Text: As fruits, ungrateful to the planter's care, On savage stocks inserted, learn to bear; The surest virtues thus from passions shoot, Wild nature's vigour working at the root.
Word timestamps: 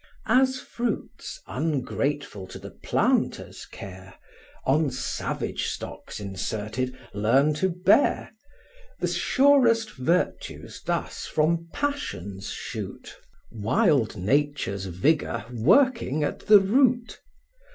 As 0.25 0.59
fruits, 0.59 1.41
ungrateful 1.45 2.47
to 2.47 2.57
the 2.57 2.71
planter's 2.71 3.67
care, 3.67 4.15
On 4.65 4.89
savage 4.89 5.67
stocks 5.67 6.19
inserted, 6.19 6.97
learn 7.13 7.53
to 7.53 7.69
bear; 7.69 8.31
The 8.99 9.07
surest 9.07 9.91
virtues 9.91 10.81
thus 10.83 11.27
from 11.27 11.67
passions 11.71 12.49
shoot, 12.49 13.15
Wild 13.51 14.17
nature's 14.17 14.85
vigour 14.85 15.45
working 15.51 16.23
at 16.23 16.47
the 16.47 16.59
root. 16.59 17.21